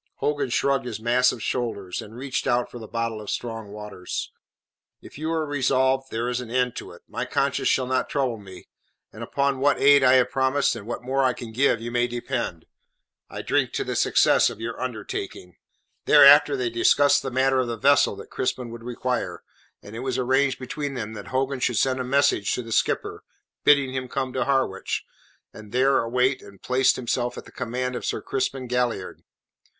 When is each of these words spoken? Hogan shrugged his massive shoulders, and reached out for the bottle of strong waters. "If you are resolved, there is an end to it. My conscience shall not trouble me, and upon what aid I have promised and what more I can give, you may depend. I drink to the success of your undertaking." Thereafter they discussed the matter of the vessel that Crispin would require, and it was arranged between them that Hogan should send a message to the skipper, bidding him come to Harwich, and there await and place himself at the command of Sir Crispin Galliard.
Hogan 0.15 0.49
shrugged 0.49 0.85
his 0.85 0.99
massive 0.99 1.43
shoulders, 1.43 2.01
and 2.01 2.17
reached 2.17 2.47
out 2.47 2.71
for 2.71 2.79
the 2.79 2.87
bottle 2.87 3.21
of 3.21 3.29
strong 3.29 3.67
waters. 3.67 4.31
"If 4.99 5.19
you 5.19 5.31
are 5.31 5.45
resolved, 5.45 6.09
there 6.09 6.27
is 6.27 6.41
an 6.41 6.49
end 6.49 6.75
to 6.77 6.91
it. 6.93 7.03
My 7.07 7.23
conscience 7.23 7.67
shall 7.69 7.85
not 7.85 8.09
trouble 8.09 8.39
me, 8.39 8.67
and 9.13 9.21
upon 9.21 9.59
what 9.59 9.79
aid 9.79 10.03
I 10.03 10.13
have 10.13 10.31
promised 10.31 10.75
and 10.75 10.87
what 10.87 11.03
more 11.03 11.23
I 11.23 11.33
can 11.33 11.51
give, 11.51 11.79
you 11.79 11.91
may 11.91 12.07
depend. 12.07 12.65
I 13.29 13.43
drink 13.43 13.73
to 13.73 13.83
the 13.83 13.95
success 13.95 14.49
of 14.49 14.59
your 14.59 14.81
undertaking." 14.81 15.57
Thereafter 16.05 16.57
they 16.57 16.71
discussed 16.71 17.21
the 17.21 17.29
matter 17.29 17.59
of 17.59 17.67
the 17.67 17.77
vessel 17.77 18.15
that 18.15 18.31
Crispin 18.31 18.71
would 18.71 18.83
require, 18.83 19.43
and 19.83 19.95
it 19.95 19.99
was 19.99 20.17
arranged 20.17 20.57
between 20.57 20.95
them 20.95 21.13
that 21.13 21.27
Hogan 21.27 21.59
should 21.59 21.77
send 21.77 21.99
a 21.99 22.03
message 22.03 22.51
to 22.55 22.63
the 22.63 22.71
skipper, 22.71 23.23
bidding 23.63 23.93
him 23.93 24.07
come 24.07 24.33
to 24.33 24.45
Harwich, 24.45 25.05
and 25.53 25.71
there 25.71 25.99
await 25.99 26.41
and 26.41 26.59
place 26.59 26.95
himself 26.95 27.37
at 27.37 27.45
the 27.45 27.51
command 27.51 27.95
of 27.95 28.03
Sir 28.03 28.19
Crispin 28.19 28.65
Galliard. 28.65 29.21